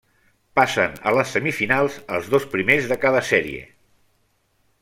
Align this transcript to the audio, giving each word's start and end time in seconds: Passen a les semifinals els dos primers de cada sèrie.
Passen 0.59 0.95
a 1.09 1.13
les 1.17 1.33
semifinals 1.37 1.99
els 2.17 2.31
dos 2.35 2.49
primers 2.57 2.91
de 2.93 3.01
cada 3.07 3.25
sèrie. 3.33 3.63